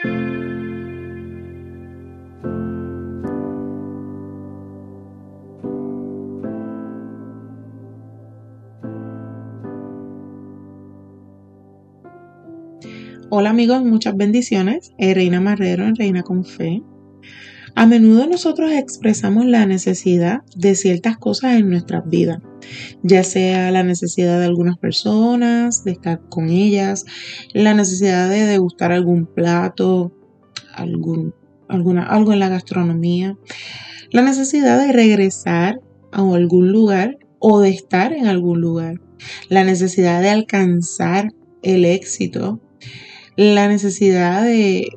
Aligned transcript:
Hola 0.00 0.14
amigos, 13.50 13.82
muchas 13.82 14.16
bendiciones. 14.16 14.92
Eh, 14.98 15.14
Reina 15.14 15.40
Marrero 15.40 15.92
Reina 15.96 16.22
con 16.22 16.44
Fe. 16.44 16.80
A 17.78 17.86
menudo 17.86 18.26
nosotros 18.26 18.72
expresamos 18.72 19.46
la 19.46 19.64
necesidad 19.64 20.40
de 20.56 20.74
ciertas 20.74 21.16
cosas 21.16 21.60
en 21.60 21.70
nuestras 21.70 22.02
vidas, 22.10 22.40
ya 23.04 23.22
sea 23.22 23.70
la 23.70 23.84
necesidad 23.84 24.40
de 24.40 24.46
algunas 24.46 24.76
personas, 24.78 25.84
de 25.84 25.92
estar 25.92 26.20
con 26.28 26.48
ellas, 26.50 27.04
la 27.52 27.74
necesidad 27.74 28.28
de 28.28 28.46
degustar 28.46 28.90
algún 28.90 29.26
plato, 29.26 30.12
algún, 30.74 31.32
alguna, 31.68 32.02
algo 32.02 32.32
en 32.32 32.40
la 32.40 32.48
gastronomía, 32.48 33.38
la 34.10 34.22
necesidad 34.22 34.84
de 34.84 34.92
regresar 34.92 35.80
a 36.10 36.18
algún 36.18 36.72
lugar 36.72 37.16
o 37.38 37.60
de 37.60 37.68
estar 37.68 38.12
en 38.12 38.26
algún 38.26 38.60
lugar, 38.60 39.00
la 39.50 39.62
necesidad 39.62 40.20
de 40.20 40.30
alcanzar 40.30 41.32
el 41.62 41.84
éxito 41.84 42.60
la 43.36 43.68
necesidad 43.68 44.42
de 44.42 44.88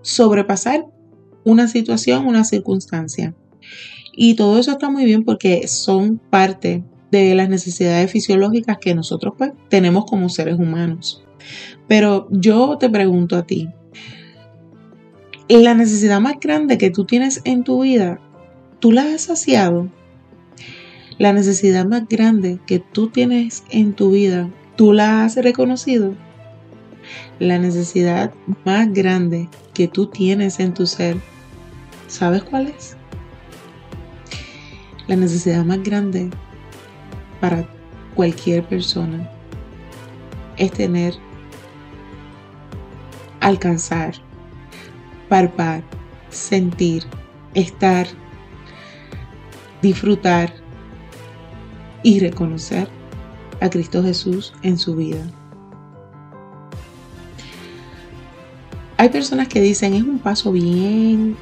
sobrepasar 0.00 0.86
una 1.48 1.66
situación, 1.66 2.26
una 2.26 2.44
circunstancia. 2.44 3.34
Y 4.12 4.34
todo 4.34 4.58
eso 4.58 4.72
está 4.72 4.90
muy 4.90 5.06
bien 5.06 5.24
porque 5.24 5.66
son 5.66 6.18
parte 6.18 6.84
de 7.10 7.34
las 7.34 7.48
necesidades 7.48 8.10
fisiológicas 8.10 8.76
que 8.78 8.94
nosotros 8.94 9.34
pues, 9.38 9.52
tenemos 9.70 10.04
como 10.04 10.28
seres 10.28 10.58
humanos. 10.58 11.24
Pero 11.86 12.28
yo 12.30 12.76
te 12.76 12.90
pregunto 12.90 13.34
a 13.36 13.46
ti, 13.46 13.70
la 15.48 15.72
necesidad 15.74 16.20
más 16.20 16.34
grande 16.38 16.76
que 16.76 16.90
tú 16.90 17.06
tienes 17.06 17.40
en 17.44 17.64
tu 17.64 17.82
vida, 17.82 18.20
¿tú 18.78 18.92
la 18.92 19.14
has 19.14 19.22
saciado? 19.22 19.88
La 21.16 21.32
necesidad 21.32 21.86
más 21.86 22.06
grande 22.08 22.58
que 22.66 22.78
tú 22.78 23.08
tienes 23.08 23.64
en 23.70 23.94
tu 23.94 24.10
vida, 24.10 24.50
¿tú 24.76 24.92
la 24.92 25.24
has 25.24 25.36
reconocido? 25.36 26.14
la 27.38 27.58
necesidad 27.58 28.32
más 28.64 28.92
grande 28.92 29.48
que 29.74 29.88
tú 29.88 30.06
tienes 30.06 30.60
en 30.60 30.74
tu 30.74 30.86
ser, 30.86 31.16
¿sabes 32.08 32.42
cuál 32.42 32.68
es? 32.68 32.96
La 35.06 35.16
necesidad 35.16 35.64
más 35.64 35.82
grande 35.82 36.30
para 37.40 37.64
cualquier 38.14 38.64
persona 38.64 39.30
es 40.56 40.72
tener, 40.72 41.14
alcanzar, 43.40 44.14
palpar, 45.28 45.84
sentir, 46.30 47.04
estar, 47.54 48.06
disfrutar 49.80 50.52
y 52.02 52.18
reconocer 52.20 52.88
a 53.60 53.70
Cristo 53.70 54.02
Jesús 54.02 54.52
en 54.62 54.78
su 54.78 54.96
vida. 54.96 55.24
Hay 58.96 59.10
personas 59.10 59.46
que 59.46 59.60
dicen 59.60 59.94
es 59.94 60.02
un 60.02 60.18
paso 60.18 60.50
bien 60.50 61.36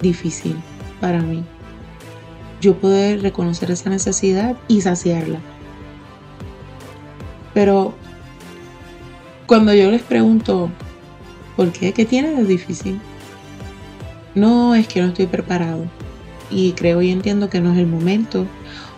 difícil 0.00 0.56
para 1.00 1.20
mí. 1.20 1.44
Yo 2.60 2.78
poder 2.78 3.22
reconocer 3.22 3.70
esa 3.70 3.90
necesidad 3.90 4.56
y 4.68 4.80
saciarla. 4.80 5.40
Pero 7.54 7.94
cuando 9.46 9.72
yo 9.74 9.90
les 9.90 10.02
pregunto, 10.02 10.70
¿por 11.56 11.72
qué? 11.72 11.92
¿Qué 11.92 12.04
tiene 12.04 12.30
de 12.30 12.44
difícil? 12.44 13.00
No 14.34 14.74
es 14.74 14.88
que 14.88 15.00
no 15.00 15.08
estoy 15.08 15.26
preparado. 15.26 15.86
Y 16.50 16.72
creo 16.72 17.02
y 17.02 17.10
entiendo 17.10 17.48
que 17.48 17.60
no 17.60 17.72
es 17.72 17.78
el 17.78 17.86
momento. 17.86 18.46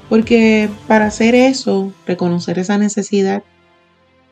Porque 0.09 0.69
para 0.87 1.07
hacer 1.07 1.35
eso, 1.35 1.93
reconocer 2.07 2.59
esa 2.59 2.79
necesidad, 2.79 3.43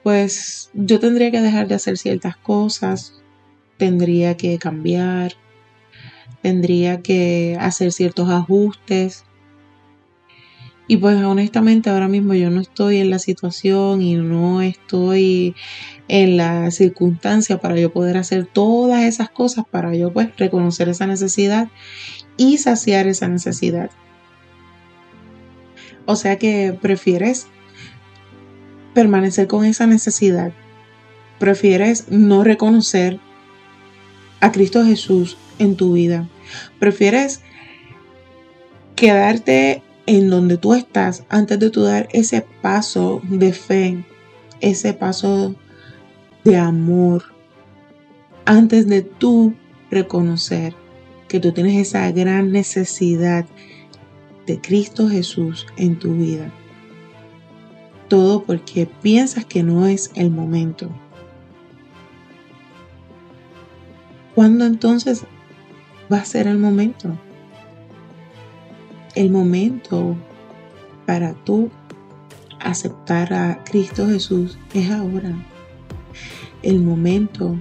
pues 0.02 0.70
yo 0.72 1.00
tendría 1.00 1.30
que 1.30 1.40
dejar 1.40 1.68
de 1.68 1.74
hacer 1.74 1.98
ciertas 1.98 2.36
cosas, 2.36 3.20
tendría 3.76 4.36
que 4.36 4.58
cambiar, 4.58 5.34
tendría 6.42 7.02
que 7.02 7.56
hacer 7.60 7.92
ciertos 7.92 8.30
ajustes. 8.30 9.24
Y 10.88 10.98
pues 10.98 11.20
honestamente 11.24 11.90
ahora 11.90 12.06
mismo 12.06 12.34
yo 12.34 12.50
no 12.50 12.60
estoy 12.60 12.98
en 12.98 13.10
la 13.10 13.18
situación 13.18 14.02
y 14.02 14.14
no 14.14 14.62
estoy 14.62 15.56
en 16.06 16.36
la 16.36 16.70
circunstancia 16.70 17.58
para 17.58 17.76
yo 17.76 17.92
poder 17.92 18.16
hacer 18.16 18.46
todas 18.46 19.02
esas 19.02 19.28
cosas, 19.28 19.64
para 19.68 19.94
yo 19.96 20.12
pues 20.12 20.28
reconocer 20.36 20.88
esa 20.88 21.08
necesidad 21.08 21.68
y 22.36 22.58
saciar 22.58 23.08
esa 23.08 23.26
necesidad. 23.26 23.90
O 26.04 26.14
sea 26.14 26.38
que 26.38 26.78
prefieres 26.80 27.48
permanecer 28.94 29.48
con 29.48 29.64
esa 29.64 29.88
necesidad. 29.88 30.52
Prefieres 31.40 32.08
no 32.08 32.44
reconocer 32.44 33.18
a 34.40 34.52
Cristo 34.52 34.84
Jesús 34.84 35.36
en 35.58 35.76
tu 35.76 35.94
vida. 35.94 36.28
Prefieres 36.78 37.40
quedarte 38.94 39.82
en 40.06 40.30
donde 40.30 40.56
tú 40.56 40.74
estás 40.74 41.24
antes 41.28 41.58
de 41.58 41.70
tú 41.70 41.82
dar 41.82 42.08
ese 42.12 42.46
paso 42.62 43.20
de 43.24 43.52
fe, 43.52 44.04
ese 44.60 44.92
paso 44.94 45.54
de 46.44 46.56
amor, 46.56 47.24
antes 48.44 48.86
de 48.86 49.02
tú 49.02 49.54
reconocer 49.90 50.74
que 51.28 51.40
tú 51.40 51.52
tienes 51.52 51.88
esa 51.88 52.10
gran 52.12 52.52
necesidad 52.52 53.46
de 54.46 54.60
Cristo 54.60 55.08
Jesús 55.08 55.66
en 55.76 55.98
tu 55.98 56.14
vida. 56.14 56.52
Todo 58.08 58.44
porque 58.44 58.86
piensas 58.86 59.44
que 59.44 59.64
no 59.64 59.88
es 59.88 60.12
el 60.14 60.30
momento. 60.30 60.88
¿Cuándo 64.36 64.64
entonces 64.64 65.24
va 66.12 66.18
a 66.18 66.24
ser 66.24 66.46
el 66.46 66.58
momento? 66.58 67.16
El 69.14 69.30
momento 69.30 70.16
para 71.06 71.34
tú 71.44 71.70
aceptar 72.60 73.32
a 73.32 73.64
Cristo 73.64 74.06
Jesús 74.06 74.58
es 74.74 74.90
ahora. 74.90 75.34
El 76.62 76.80
momento 76.80 77.56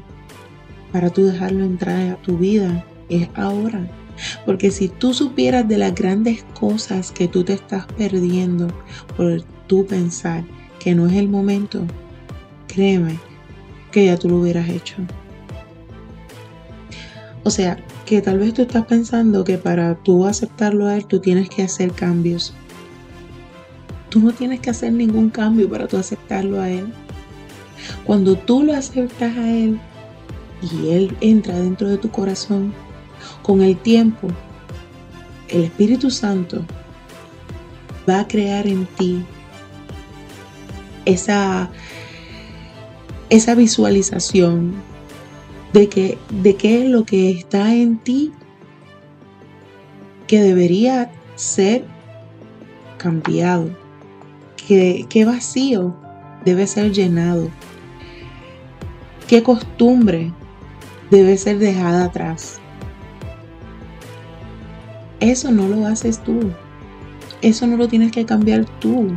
para 0.92 1.10
tú 1.10 1.26
dejarlo 1.26 1.64
entrar 1.64 2.12
a 2.12 2.16
tu 2.22 2.38
vida 2.38 2.86
es 3.10 3.30
ahora. 3.36 3.88
Porque 4.46 4.72
si 4.72 4.88
tú 4.88 5.14
supieras 5.14 5.68
de 5.68 5.78
las 5.78 5.94
grandes 5.94 6.46
cosas 6.58 7.12
que 7.12 7.28
tú 7.28 7.44
te 7.44 7.54
estás 7.54 7.86
perdiendo 7.98 8.68
por 9.18 9.42
tú 9.68 9.86
pensar 9.86 10.44
que 10.80 10.96
no 10.96 11.08
es 11.08 11.14
el 11.14 11.28
momento, 11.28 11.86
créeme 12.68 13.20
que 13.92 14.06
ya 14.06 14.18
tú 14.18 14.30
lo 14.30 14.38
hubieras 14.38 14.70
hecho. 14.70 14.96
O 17.44 17.50
sea, 17.50 17.78
que 18.06 18.22
tal 18.22 18.40
vez 18.40 18.54
tú 18.54 18.62
estás 18.62 18.86
pensando 18.86 19.44
que 19.44 19.58
para 19.58 19.96
tú 19.96 20.26
aceptarlo 20.26 20.86
a 20.86 20.96
Él, 20.96 21.06
tú 21.06 21.20
tienes 21.20 21.50
que 21.50 21.64
hacer 21.64 21.92
cambios. 21.92 22.54
Tú 24.10 24.20
no 24.20 24.32
tienes 24.32 24.60
que 24.60 24.70
hacer 24.70 24.94
ningún 24.94 25.30
cambio 25.30 25.70
para 25.70 25.88
tú 25.88 25.98
aceptarlo 25.98 26.62
a 26.62 26.70
Él. 26.70 26.94
Cuando 28.06 28.38
tú 28.38 28.64
lo 28.64 28.74
aceptas 28.74 29.36
a 29.36 29.52
Él 29.52 29.80
y 30.62 30.90
Él 30.90 31.18
entra 31.20 31.60
dentro 31.60 31.90
de 31.90 31.98
tu 31.98 32.10
corazón, 32.12 32.74
con 33.42 33.62
el 33.62 33.78
tiempo, 33.78 34.28
el 35.50 35.64
Espíritu 35.64 36.12
Santo 36.12 36.64
va 38.08 38.22
a 38.22 38.28
crear 38.28 38.68
en 38.68 38.86
ti 38.86 39.24
esa, 41.06 41.70
esa 43.30 43.56
visualización 43.56 44.76
de, 45.76 45.90
que, 45.90 46.18
de 46.30 46.56
qué 46.56 46.84
es 46.84 46.90
lo 46.90 47.04
que 47.04 47.32
está 47.32 47.76
en 47.76 47.98
ti 47.98 48.32
que 50.26 50.42
debería 50.42 51.12
ser 51.36 51.84
cambiado, 52.98 53.70
que, 54.56 55.06
qué 55.10 55.26
vacío 55.26 55.94
debe 56.46 56.66
ser 56.66 56.94
llenado, 56.94 57.50
qué 59.28 59.44
costumbre 59.44 60.32
debe 61.12 61.38
ser 61.38 61.60
dejada 61.60 62.06
atrás. 62.06 62.62
Eso 65.20 65.52
no 65.52 65.68
lo 65.68 65.86
haces 65.88 66.24
tú. 66.24 66.40
Eso 67.42 67.68
no 67.68 67.76
lo 67.76 67.90
tienes 67.90 68.14
que 68.14 68.26
cambiar 68.26 68.64
tú. 68.80 69.10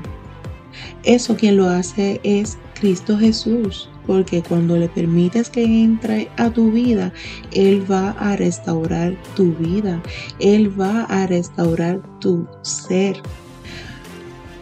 Eso 1.05 1.37
quien 1.37 1.57
lo 1.57 1.69
hace 1.69 2.21
es 2.25 2.59
Cristo 2.75 3.17
Jesús 3.17 3.89
porque 4.09 4.43
cuando 4.43 4.79
le 4.79 4.89
permites 4.89 5.51
que 5.51 5.63
entre 5.63 6.31
a 6.39 6.49
tu 6.49 6.73
vida, 6.73 7.13
Él 7.53 7.85
va 7.89 8.13
a 8.13 8.37
restaurar 8.37 9.15
tu 9.37 9.53
vida, 9.53 10.03
Él 10.41 10.81
va 10.81 11.03
a 11.03 11.27
restaurar 11.27 12.01
tu 12.19 12.49
ser. 12.63 13.21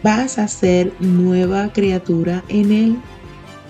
Vas 0.03 0.37
a 0.37 0.49
ser 0.49 0.91
nueva 0.99 1.71
criatura 1.71 2.43
en 2.49 2.71
Él. 2.73 2.97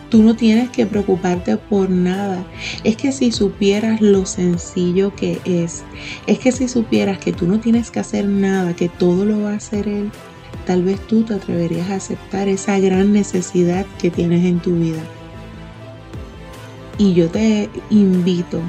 Tú 0.10 0.24
no 0.24 0.36
tienes 0.36 0.72
que 0.72 0.88
preocuparte 0.88 1.58
por 1.58 1.92
nada. 1.92 2.44
Es 2.84 2.98
que 2.98 3.12
si 3.12 3.32
supieras 3.32 4.02
lo 4.02 4.26
sencillo 4.26 5.14
que 5.16 5.40
es, 5.46 5.84
es 6.26 6.40
que 6.40 6.52
si 6.52 6.68
supieras 6.68 7.20
que 7.20 7.34
tú 7.34 7.46
no 7.46 7.60
tienes 7.60 7.92
que 7.92 8.00
hacer 8.00 8.26
nada, 8.26 8.76
que 8.76 8.90
todo 8.90 9.26
lo 9.26 9.44
va 9.44 9.52
a 9.52 9.58
hacer 9.58 9.88
Él, 9.88 10.10
tal 10.66 10.82
vez 10.82 11.00
tú 11.06 11.22
te 11.22 11.36
atreverías 11.36 11.92
a 11.92 11.96
aceptar 11.96 12.48
esa 12.48 12.80
gran 12.80 13.14
necesidad 13.14 13.86
que 14.00 14.10
tienes 14.10 14.44
en 14.44 14.60
tu 14.60 14.76
vida. 14.76 15.04
Y 16.98 17.14
yo 17.14 17.30
te 17.30 17.70
invito 17.90 18.60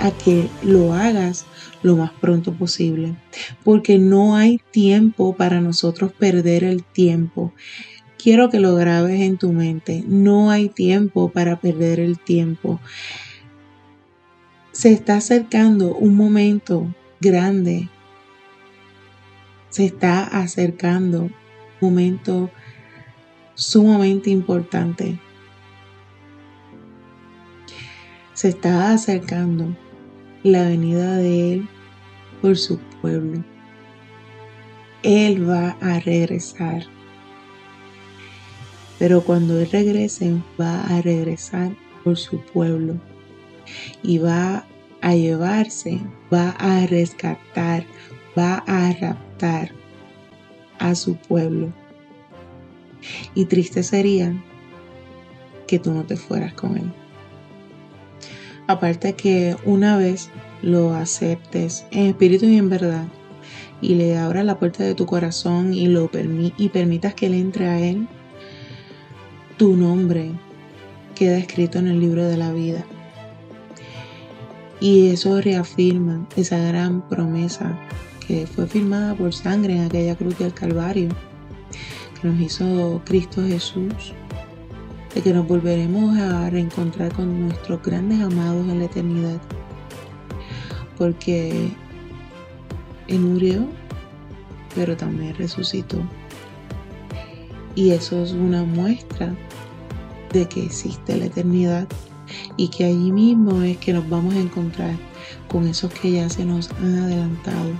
a 0.00 0.10
que 0.10 0.48
lo 0.62 0.92
hagas 0.92 1.46
lo 1.82 1.96
más 1.96 2.10
pronto 2.12 2.52
posible, 2.52 3.14
porque 3.62 3.98
no 3.98 4.36
hay 4.36 4.60
tiempo 4.72 5.36
para 5.36 5.60
nosotros 5.60 6.12
perder 6.12 6.64
el 6.64 6.82
tiempo. 6.82 7.52
Quiero 8.18 8.48
que 8.50 8.58
lo 8.58 8.74
grabes 8.74 9.20
en 9.20 9.36
tu 9.36 9.52
mente. 9.52 10.02
No 10.08 10.50
hay 10.50 10.68
tiempo 10.68 11.30
para 11.30 11.60
perder 11.60 12.00
el 12.00 12.18
tiempo. 12.18 12.80
Se 14.72 14.90
está 14.90 15.16
acercando 15.16 15.94
un 15.94 16.16
momento 16.16 16.92
grande. 17.20 17.88
Se 19.68 19.84
está 19.84 20.24
acercando 20.24 21.24
un 21.24 21.30
momento 21.80 22.50
sumamente 23.54 24.30
importante. 24.30 25.20
Se 28.34 28.48
está 28.48 28.92
acercando 28.92 29.76
la 30.42 30.64
venida 30.64 31.16
de 31.16 31.52
Él 31.52 31.68
por 32.42 32.58
su 32.58 32.78
pueblo. 33.00 33.44
Él 35.04 35.48
va 35.48 35.76
a 35.80 36.00
regresar. 36.00 36.82
Pero 38.98 39.22
cuando 39.22 39.60
Él 39.60 39.70
regrese, 39.70 40.34
va 40.60 40.82
a 40.82 41.00
regresar 41.00 41.76
por 42.02 42.16
su 42.16 42.40
pueblo. 42.40 42.96
Y 44.02 44.18
va 44.18 44.66
a 45.00 45.14
llevarse, 45.14 46.00
va 46.32 46.50
a 46.58 46.86
rescatar, 46.86 47.84
va 48.36 48.64
a 48.66 48.92
raptar 48.94 49.70
a 50.80 50.96
su 50.96 51.14
pueblo. 51.16 51.72
Y 53.36 53.44
triste 53.44 53.84
sería 53.84 54.34
que 55.68 55.78
tú 55.78 55.92
no 55.92 56.02
te 56.02 56.16
fueras 56.16 56.52
con 56.54 56.76
Él. 56.76 57.03
Aparte 58.66 59.12
que 59.14 59.56
una 59.64 59.98
vez 59.98 60.30
lo 60.62 60.94
aceptes 60.94 61.84
en 61.90 62.06
espíritu 62.06 62.46
y 62.46 62.56
en 62.56 62.70
verdad, 62.70 63.06
y 63.82 63.94
le 63.96 64.16
abras 64.16 64.44
la 64.44 64.58
puerta 64.58 64.82
de 64.84 64.94
tu 64.94 65.04
corazón 65.04 65.74
y 65.74 65.86
lo 65.86 66.10
y 66.56 66.68
permitas 66.70 67.14
que 67.14 67.26
él 67.26 67.34
entre 67.34 67.66
a 67.66 67.78
él, 67.78 68.08
tu 69.58 69.76
nombre 69.76 70.32
queda 71.14 71.36
escrito 71.36 71.78
en 71.78 71.88
el 71.88 72.00
libro 72.00 72.24
de 72.24 72.38
la 72.38 72.52
vida. 72.52 72.84
Y 74.80 75.08
eso 75.08 75.40
reafirma 75.40 76.26
esa 76.36 76.58
gran 76.58 77.06
promesa 77.08 77.78
que 78.26 78.46
fue 78.46 78.66
firmada 78.66 79.14
por 79.14 79.32
sangre 79.34 79.76
en 79.76 79.84
aquella 79.84 80.16
cruz 80.16 80.38
del 80.38 80.54
Calvario, 80.54 81.10
que 82.20 82.28
nos 82.28 82.40
hizo 82.40 83.02
Cristo 83.04 83.42
Jesús, 83.42 84.14
de 85.14 85.22
que 85.22 85.32
nos 85.32 85.46
volveremos 85.46 86.16
a 86.18 86.50
reencontrar 86.50 87.12
con 87.12 87.46
nuestros 87.46 87.80
grandes 87.82 88.20
amados 88.20 88.68
en 88.68 88.80
la 88.80 88.84
eternidad. 88.86 89.40
Porque 90.98 91.70
Él 93.06 93.20
murió, 93.20 93.66
pero 94.74 94.96
también 94.96 95.34
resucitó. 95.36 95.98
Y 97.76 97.90
eso 97.90 98.22
es 98.22 98.32
una 98.32 98.64
muestra 98.64 99.34
de 100.32 100.48
que 100.48 100.64
existe 100.64 101.16
la 101.16 101.26
eternidad 101.26 101.88
y 102.56 102.68
que 102.68 102.84
allí 102.84 103.12
mismo 103.12 103.62
es 103.62 103.76
que 103.78 103.92
nos 103.92 104.08
vamos 104.08 104.34
a 104.34 104.40
encontrar 104.40 104.96
con 105.48 105.66
esos 105.66 105.92
que 105.92 106.12
ya 106.12 106.28
se 106.28 106.44
nos 106.44 106.70
han 106.72 106.98
adelantado. 106.98 107.70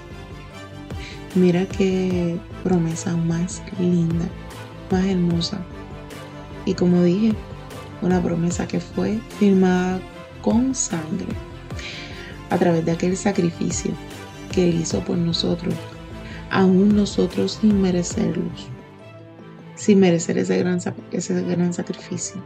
Mira 1.34 1.66
qué 1.66 2.38
promesa 2.62 3.16
más 3.16 3.60
linda, 3.80 4.28
más 4.90 5.04
hermosa. 5.04 5.64
Y 6.66 6.74
como 6.74 7.02
dije, 7.02 7.34
una 8.02 8.22
promesa 8.22 8.66
que 8.66 8.80
fue 8.80 9.18
firmada 9.38 10.00
con 10.42 10.74
sangre 10.74 11.28
a 12.50 12.58
través 12.58 12.84
de 12.84 12.92
aquel 12.92 13.16
sacrificio 13.16 13.92
que 14.52 14.68
Él 14.68 14.80
hizo 14.80 15.00
por 15.00 15.16
nosotros, 15.16 15.74
aún 16.50 16.94
nosotros 16.96 17.58
sin 17.60 17.80
merecerlos 17.80 18.68
sin 19.74 20.00
merecer 20.00 20.38
ese 20.38 20.58
gran, 20.58 20.80
ese 21.10 21.42
gran 21.42 21.74
sacrificio. 21.74 22.42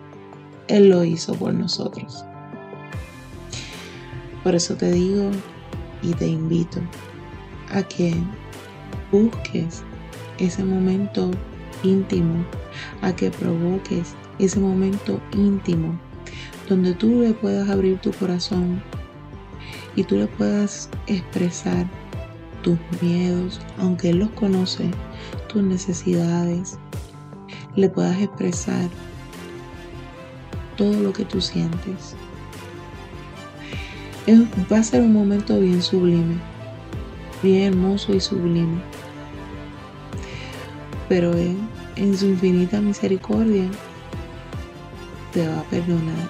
Él 0.66 0.88
lo 0.88 1.04
hizo 1.04 1.34
por 1.34 1.54
nosotros. 1.54 2.24
Por 4.42 4.54
eso 4.54 4.74
te 4.74 4.90
digo 4.92 5.30
y 6.02 6.12
te 6.14 6.26
invito 6.26 6.80
a 7.72 7.82
que 7.82 8.14
busques 9.12 9.82
ese 10.38 10.64
momento 10.64 11.30
íntimo, 11.82 12.44
a 13.02 13.14
que 13.14 13.30
provoques 13.30 14.14
ese 14.38 14.60
momento 14.60 15.20
íntimo 15.32 15.98
donde 16.68 16.94
tú 16.94 17.22
le 17.22 17.32
puedas 17.32 17.68
abrir 17.70 17.98
tu 17.98 18.12
corazón 18.12 18.82
y 19.96 20.04
tú 20.04 20.16
le 20.16 20.26
puedas 20.26 20.90
expresar 21.06 21.86
tus 22.62 22.78
miedos, 23.00 23.60
aunque 23.78 24.10
Él 24.10 24.18
los 24.18 24.30
conoce, 24.30 24.90
tus 25.48 25.62
necesidades, 25.62 26.78
le 27.74 27.88
puedas 27.88 28.20
expresar 28.20 28.88
todo 30.76 31.00
lo 31.00 31.12
que 31.12 31.24
tú 31.24 31.40
sientes. 31.40 32.14
va 34.70 34.78
a 34.78 34.82
ser 34.82 35.00
un 35.02 35.12
momento 35.12 35.58
bien 35.58 35.82
sublime, 35.82 36.36
bien 37.42 37.72
hermoso 37.72 38.14
y 38.14 38.20
sublime. 38.20 38.80
Pero 41.08 41.32
Él, 41.32 41.56
en 41.96 42.16
su 42.16 42.26
infinita 42.26 42.80
misericordia, 42.80 43.68
te 45.32 45.46
va 45.46 45.60
a 45.60 45.64
perdonar, 45.64 46.28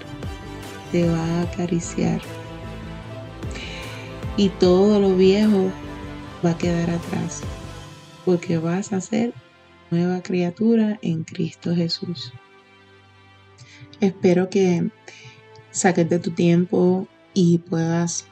te 0.93 1.09
va 1.09 1.25
a 1.25 1.43
acariciar. 1.43 2.21
Y 4.37 4.51
todo 4.51 5.01
lo 5.01 5.17
viejo 5.17 5.73
va 6.45 6.51
a 6.51 6.59
quedar 6.59 6.91
atrás, 6.91 7.43
porque 8.25 8.59
vas 8.59 8.93
a 8.93 9.01
ser 9.01 9.35
nueva 9.91 10.23
criatura 10.23 10.99
en 11.03 11.25
Cristo 11.25 11.75
Jesús. 11.75 12.33
Espero 14.01 14.49
que 14.49 14.91
saques 15.71 16.09
de 16.09 16.19
tu 16.21 16.31
tiempo 16.31 17.09
y 17.35 17.59
puedas 17.59 18.27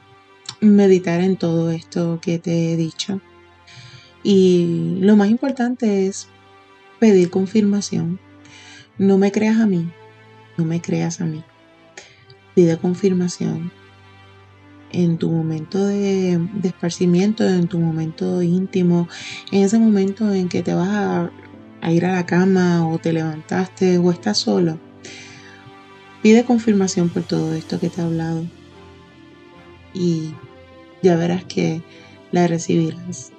meditar 0.61 1.19
en 1.21 1.35
todo 1.35 1.71
esto 1.71 2.19
que 2.21 2.39
te 2.39 2.71
he 2.71 2.77
dicho. 2.77 3.21
Y 4.23 4.97
lo 5.01 5.15
más 5.15 5.29
importante 5.29 6.07
es 6.07 6.27
pedir 6.99 7.29
confirmación. 7.29 8.19
No 8.97 9.17
me 9.17 9.31
creas 9.31 9.59
a 9.59 9.65
mí, 9.65 9.91
no 10.57 10.65
me 10.65 10.81
creas 10.81 11.21
a 11.21 11.25
mí. 11.25 11.43
Pide 12.55 12.77
confirmación 12.77 13.71
en 14.91 15.17
tu 15.17 15.29
momento 15.29 15.85
de, 15.85 16.39
de, 16.53 16.67
esparcimiento, 16.69 17.47
en 17.47 17.67
tu 17.67 17.77
momento 17.77 18.41
íntimo, 18.41 19.07
en 19.51 19.63
ese 19.63 19.77
momento 19.77 20.33
en 20.33 20.49
que 20.49 20.63
te 20.63 20.73
vas 20.73 20.89
a 20.89 21.31
a 21.81 21.91
ir 21.91 22.05
a 22.05 22.11
la 22.11 22.25
cama 22.25 22.87
o 22.87 22.97
te 22.97 23.13
levantaste 23.13 23.97
o 23.97 24.11
estás 24.11 24.37
solo, 24.37 24.79
pide 26.21 26.45
confirmación 26.45 27.09
por 27.09 27.23
todo 27.23 27.53
esto 27.53 27.79
que 27.79 27.89
te 27.89 28.01
he 28.01 28.03
hablado 28.03 28.45
y 29.93 30.33
ya 31.01 31.15
verás 31.15 31.45
que 31.45 31.81
la 32.31 32.47
recibirás. 32.47 33.31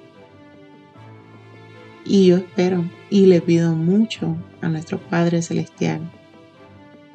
Y 2.09 2.25
yo 2.25 2.37
espero 2.37 2.89
y 3.11 3.27
le 3.27 3.39
pido 3.39 3.75
mucho 3.75 4.35
a 4.61 4.67
nuestro 4.67 4.99
Padre 4.99 5.43
Celestial 5.43 6.01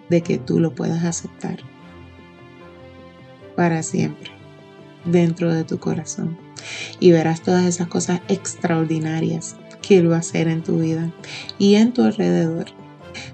de 0.08 0.20
que 0.20 0.38
tú 0.38 0.60
lo 0.60 0.72
puedas 0.72 1.04
aceptar 1.04 1.58
para 3.56 3.82
siempre 3.82 4.30
dentro 5.04 5.52
de 5.52 5.64
tu 5.64 5.80
corazón. 5.80 6.38
Y 7.00 7.10
verás 7.10 7.42
todas 7.42 7.64
esas 7.64 7.88
cosas 7.88 8.20
extraordinarias 8.28 9.56
que 9.82 9.98
Él 9.98 10.12
va 10.12 10.16
a 10.16 10.20
hacer 10.20 10.46
en 10.46 10.62
tu 10.62 10.78
vida 10.78 11.12
y 11.58 11.74
en 11.74 11.92
tu 11.92 12.04
alrededor. 12.04 12.66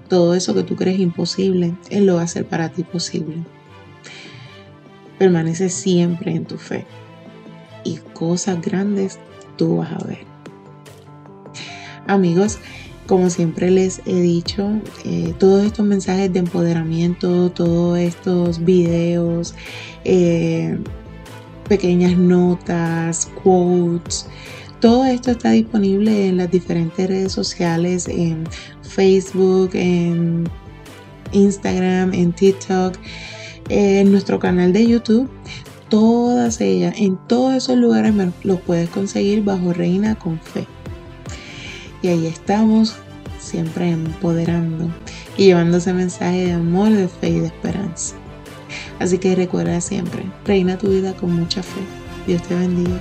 Todo 0.09 0.33
eso 0.33 0.55
que 0.55 0.63
tú 0.63 0.75
crees 0.75 0.99
imposible, 0.99 1.75
Él 1.91 2.07
lo 2.07 2.15
va 2.15 2.21
a 2.21 2.25
hacer 2.25 2.47
para 2.47 2.69
ti 2.69 2.83
posible. 2.83 3.35
Permanece 5.19 5.69
siempre 5.69 6.31
en 6.31 6.45
tu 6.45 6.57
fe 6.57 6.87
y 7.83 7.97
cosas 8.15 8.59
grandes 8.63 9.19
tú 9.57 9.77
vas 9.77 9.91
a 9.91 10.03
ver. 10.07 10.30
Amigos, 12.11 12.59
como 13.07 13.29
siempre 13.29 13.71
les 13.71 14.01
he 14.05 14.19
dicho, 14.19 14.69
eh, 15.05 15.33
todos 15.39 15.63
estos 15.63 15.85
mensajes 15.85 16.33
de 16.33 16.39
empoderamiento, 16.39 17.49
todos 17.51 17.97
estos 17.99 18.65
videos, 18.65 19.55
eh, 20.03 20.77
pequeñas 21.69 22.17
notas, 22.17 23.29
quotes, 23.41 24.27
todo 24.81 25.05
esto 25.05 25.31
está 25.31 25.51
disponible 25.51 26.27
en 26.27 26.35
las 26.35 26.51
diferentes 26.51 27.07
redes 27.07 27.31
sociales, 27.31 28.09
en 28.09 28.43
Facebook, 28.81 29.69
en 29.73 30.49
Instagram, 31.31 32.13
en 32.13 32.33
TikTok, 32.33 32.97
en 33.69 34.11
nuestro 34.11 34.37
canal 34.37 34.73
de 34.73 34.85
YouTube. 34.85 35.29
Todas 35.87 36.59
ellas, 36.59 36.93
en 36.97 37.15
todos 37.29 37.55
esos 37.55 37.77
lugares 37.77 38.13
los 38.43 38.59
puedes 38.59 38.89
conseguir 38.89 39.45
bajo 39.45 39.71
Reina 39.71 40.15
con 40.15 40.37
Fe. 40.41 40.67
Y 42.01 42.07
ahí 42.07 42.27
estamos, 42.27 42.95
siempre 43.39 43.89
empoderando 43.89 44.89
y 45.37 45.45
llevando 45.45 45.77
ese 45.77 45.93
mensaje 45.93 46.45
de 46.45 46.53
amor, 46.53 46.89
de 46.89 47.07
fe 47.07 47.29
y 47.29 47.39
de 47.39 47.47
esperanza. 47.47 48.15
Así 48.99 49.17
que 49.17 49.35
recuerda 49.35 49.81
siempre, 49.81 50.23
reina 50.45 50.77
tu 50.77 50.89
vida 50.89 51.13
con 51.13 51.35
mucha 51.35 51.63
fe. 51.63 51.81
Dios 52.27 52.41
te 52.43 52.55
bendiga. 52.55 52.99